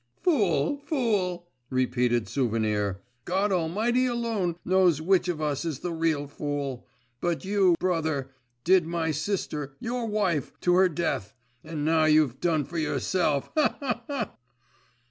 'Fool! 0.23 0.77
fool!' 0.83 1.47
repeated 1.69 2.27
Souvenir. 2.27 3.03
'God 3.23 3.51
Almighty 3.51 4.07
alone 4.07 4.55
knows 4.65 4.99
which 4.99 5.27
of 5.29 5.39
us 5.39 5.63
is 5.63 5.81
the 5.81 5.91
real 5.93 6.25
fool. 6.27 6.87
But 7.19 7.45
you, 7.45 7.75
brother, 7.79 8.31
did 8.63 8.87
my 8.87 9.11
sister, 9.11 9.75
your 9.79 10.07
wife, 10.07 10.59
to 10.61 10.73
her 10.73 10.89
death, 10.89 11.35
and 11.63 11.85
now 11.85 12.05
you've 12.05 12.39
done 12.39 12.65
for 12.65 12.79
yourself… 12.79 13.51
ha 13.55 13.77
ha 13.79 14.03
ha! 14.07 14.33